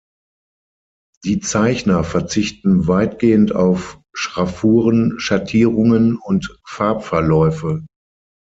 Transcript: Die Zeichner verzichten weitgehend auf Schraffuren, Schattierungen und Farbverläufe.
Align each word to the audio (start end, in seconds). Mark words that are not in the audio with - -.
Die 1.25 1.41
Zeichner 1.41 2.03
verzichten 2.03 2.87
weitgehend 2.87 3.53
auf 3.53 4.01
Schraffuren, 4.15 5.19
Schattierungen 5.19 6.17
und 6.17 6.57
Farbverläufe. 6.65 7.85